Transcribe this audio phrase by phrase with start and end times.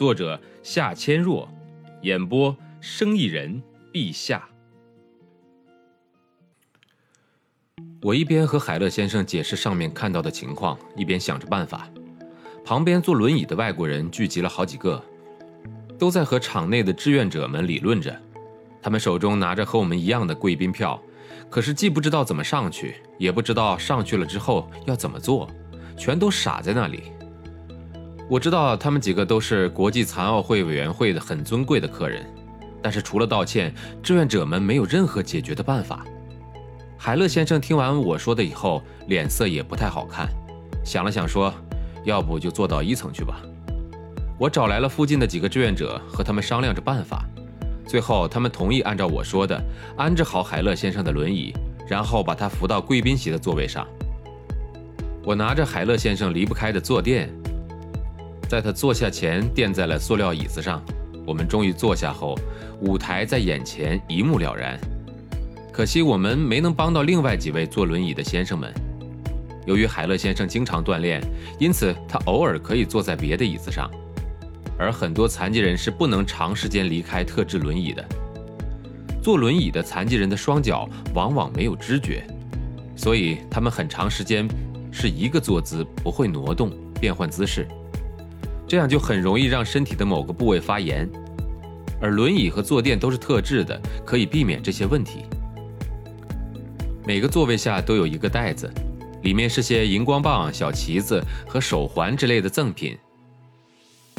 [0.00, 1.46] 作者夏千若，
[2.00, 3.62] 演播生意人
[3.92, 4.48] 陛下。
[8.00, 11.86] 我一边和海乐先生解释上面看到的情况，一边想着办法。
[12.64, 15.04] 旁边坐轮椅的外国人聚集了好几个，
[15.98, 18.18] 都在和场内的志愿者们理论着。
[18.80, 20.98] 他们手中拿着和我们一样的贵宾票，
[21.50, 25.46] 可是既不知道怎么上去，也不知道上去了之后要怎么做，
[25.94, 27.12] 全都傻在那里。
[28.30, 32.24] 我知道他们几个都是国际残奥会委员会的很尊贵的客人，
[32.80, 36.06] 但是除了道歉，志愿者们没有任何解决的办法。
[36.96, 40.28] 海乐先生听完我说的以后，脸色也不太好看，
[40.84, 41.52] 想了想说
[42.06, 43.40] ：“要不就坐到一层去吧。”
[44.38, 47.24] 我找来了附近的几个志愿者，和他们商量着办法。
[47.84, 49.60] 最后，他们同意按照我说的
[49.96, 51.52] 安置好海乐先生的轮椅，
[51.88, 53.84] 然后把他扶到贵宾席的座位上。
[55.24, 57.28] 我拿着海乐先生离不开的坐垫，
[58.50, 60.82] 在他坐下前垫在了塑料椅子上。
[61.24, 62.36] 我们终于坐下后，
[62.80, 64.76] 舞台在眼前一目了然。
[65.72, 68.74] 可惜我们没能帮到另外几位坐轮椅的先生们。
[69.66, 71.22] 由于海勒先生经常锻炼，
[71.60, 73.88] 因此他偶尔可以坐在别的椅子上。
[74.76, 78.04] 而很多残疾人是不能长时间离开特制轮椅的。
[79.22, 82.26] 坐轮椅的残疾人的双脚往往没有知觉，
[82.96, 84.48] 所以他们很长时间
[84.90, 87.68] 是一个坐姿，不会挪动、变换姿势，
[88.70, 91.10] 这样就很容易让身体的某个部位发炎。
[92.00, 93.76] 而轮椅和坐垫都是特制的，
[94.06, 95.24] 可以避免这些问题。
[97.04, 98.72] 每个座位下都有一个袋子，
[99.24, 102.96] 里面是些荧光棒、小旗子和手环之类的赠品。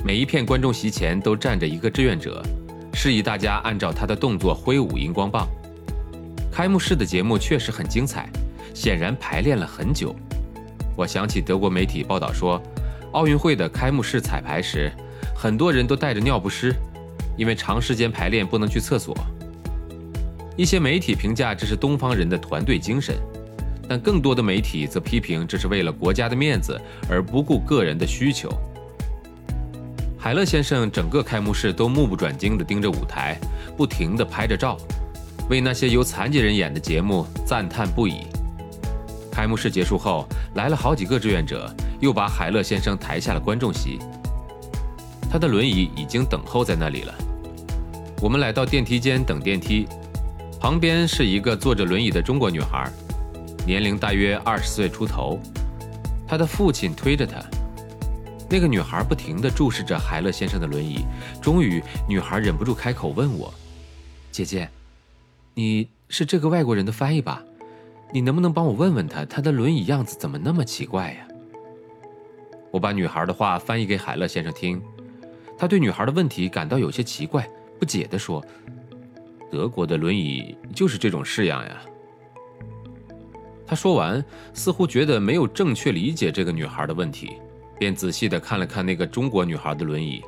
[0.04, 2.44] 每一片观众席前都站着一个志愿者，
[2.94, 5.48] 示意大家按照他的动作挥舞荧光棒。
[6.52, 8.30] 开幕式的节目确实很精彩，
[8.74, 10.14] 显然排练了很久。
[10.98, 12.62] 我想起德国媒体报道说，
[13.12, 14.92] 奥运会的开幕式彩排时，
[15.36, 16.74] 很多人都带着尿不湿，
[17.38, 19.16] 因为长时间排练不能去厕所。
[20.56, 23.16] 一些媒体评价这是东方人的团队精神，
[23.88, 26.80] 但更多的媒体则批评这是为了国家的面子
[27.10, 28.50] 而不顾个人的需求。
[30.18, 33.38] 海乐先生整个开幕式都目不转睛地盯着舞台，
[33.76, 34.78] 不停地拍着照，
[35.50, 38.22] 为那些由残疾人演的节目赞叹不已。
[39.32, 43.98] 开幕式结束后，来了好几个志愿者，又把海乐先生抬下了观众席。
[45.32, 47.14] 他的轮椅已经等候在那里了。
[48.22, 49.88] 我们来到电梯间等电梯，
[50.60, 52.92] 旁边是一个坐着轮椅的中国女孩，
[53.66, 55.40] 年龄大约二十岁出头，
[56.28, 57.42] 她的父亲推着她。
[58.50, 61.06] 那个女孩不停地注视着海乐先生的轮椅，
[61.42, 63.54] 终于，女孩忍不住开口问我
[64.30, 64.70] ：“姐姐，
[65.54, 67.42] 你是这个外国人的翻译吧？
[68.14, 71.28] 你能不能帮我问问他，他的轮椅样子怎么那么奇怪呀？”
[72.72, 74.82] 我把女孩的话翻译给海乐先生听，
[75.58, 77.48] 他对女孩的问题感到有些奇怪，
[77.80, 78.44] 不解地说
[79.52, 81.82] ：“德国的轮椅就是这种式样呀。”
[83.68, 84.24] 他说完，
[84.54, 87.32] 似乎觉得没有正确理解这个女孩的问题。
[87.80, 90.22] 便仔细地看了看那个中国女孩的轮椅，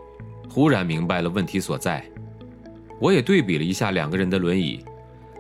[0.50, 2.04] 忽然明白了问题所在。
[3.00, 4.84] 我也对比了一下两个人的轮椅，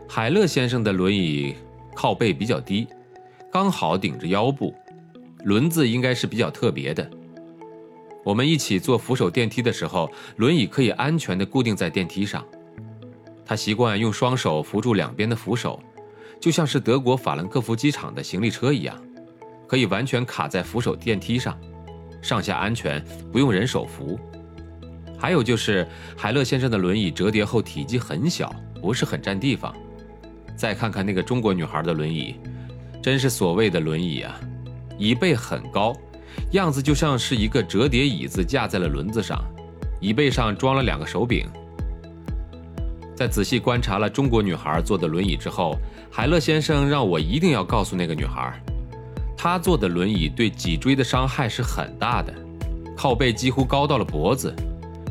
[0.08, 1.56] 海乐先生的轮椅
[1.96, 2.88] 靠背比较低，
[3.52, 4.74] 刚好顶着腰部，
[5.44, 7.10] 轮子应该是比较特别的。
[8.24, 12.46] 我们一起坐扶手电梯的时候，轮椅可以安全地固定在电梯上。
[13.46, 15.82] 他习惯用双手扶住两边的扶手，
[16.40, 18.98] 就像是德国法兰克福机场的行李车一样，
[19.68, 21.60] 可以完全卡在扶手电梯上。
[22.22, 23.04] 上下安全，
[23.34, 24.18] 不用人手扶。
[25.20, 25.86] 还有就是
[26.18, 29.76] 海乐先生的轮椅折叠后体积很小，不是很占地方。
[30.56, 32.36] 再看看那个中国女孩的轮椅，
[33.02, 34.40] 真是所谓的轮椅啊，
[34.98, 35.94] 椅背很高，
[36.52, 39.44] 样子就像是一个折叠椅子架在了轮子上，
[40.00, 41.46] 椅背上装了两个手柄。
[43.16, 45.78] 在仔细观察了中国女孩坐的轮椅之后，
[46.12, 48.60] 海乐先生让我一定要告诉那个女孩。
[49.38, 52.34] 她坐的轮椅对脊椎的伤害是很大的，
[52.96, 54.54] 靠背几乎高到了脖子，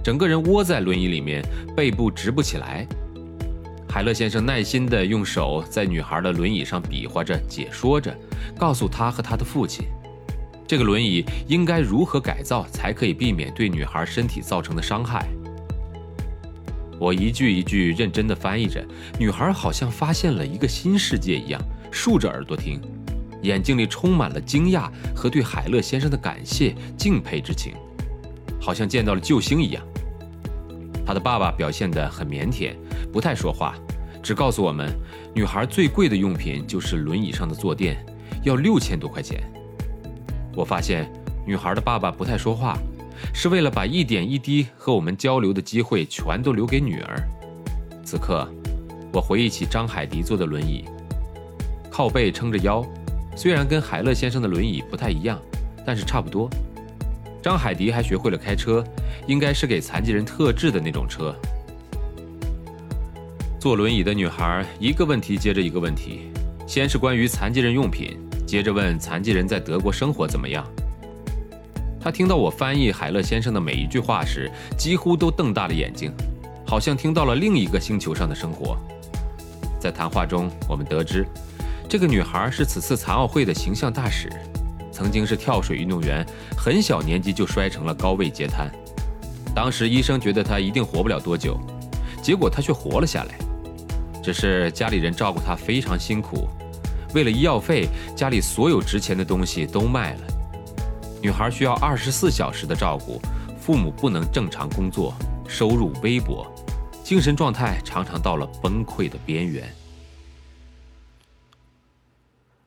[0.03, 1.45] 整个人窝在轮椅里面，
[1.77, 2.87] 背部直不起来。
[3.93, 8.17] 海乐先生耐心地用手在女孩的轮椅上比划着，解说着，
[8.59, 9.85] 告诉她和她的父亲
[10.67, 15.29] ：“这个轮椅应该如何改造才可以避免对女孩身体造成的伤害？
[16.99, 18.83] 我一句一句认真地翻译着，
[19.19, 21.61] 女孩好像发现了一个新世界一样，
[21.91, 22.81] 竖着耳朵听，
[23.43, 27.75] 眼睛里充满了惊讶和对海勒先生的感谢、敬佩之情，
[28.59, 29.85] 好像见到了救星一样。
[31.05, 32.75] 他的爸爸表现得很腼腆，
[33.13, 33.75] 不太说话，
[34.23, 34.91] 只告诉我们，
[35.35, 38.03] 女孩最贵的用品就是轮椅上的坐垫，
[38.43, 39.43] 要六千多块钱。
[40.57, 41.13] 我发现
[41.47, 42.79] 女孩的爸爸不太说话，
[43.35, 47.23] 是为了把一点一滴和我们交流的机会全都留给女儿。
[48.05, 48.49] 此刻，
[49.13, 50.85] 我回忆起张海迪坐的轮椅，
[51.91, 52.85] 靠背撑着腰，
[53.37, 55.39] 虽然跟海乐先生的轮椅不太一样，
[55.87, 56.49] 但是差不多。
[57.43, 58.85] 张海迪还学会了开车，
[59.27, 61.35] 应该是给残疾人特制的那种车。
[63.63, 66.33] 坐轮椅的女孩一个问题接着一个问题，
[66.67, 70.67] 先是关于残疾人用品，接着问残疾人在德国生活怎么样。
[72.01, 76.13] 她听到我翻译海勒先生的每一句话时，几乎都瞪大了眼睛，
[76.67, 78.77] 好像听到了另一个星球上的生活。
[79.79, 81.25] 在谈话中，我们得知，
[81.89, 84.29] 这个女孩是此次残奥会的形象大使。
[84.91, 86.27] 曾经是跳水运动员，
[86.57, 88.69] 很小年纪就摔成了高位截瘫。
[89.55, 91.57] 当时医生觉得她一定活不了多久，
[92.21, 93.39] 结果她却活了下来。
[94.23, 96.49] 只是家里人照顾他非常辛苦，
[97.15, 100.21] 为了医药费，家里所有值钱的东西都卖了。
[101.21, 103.21] 女孩需要二十四小时的照顾，
[103.61, 105.15] 父母不能正常工作，
[105.49, 106.47] 收入微薄，
[107.03, 109.69] 精神状态常常到了崩溃的边缘。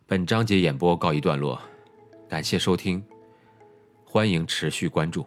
[0.07, 1.59] 本章节演播告一段落。
[2.27, 3.03] 感谢收听，
[4.03, 5.25] 欢迎持续关注。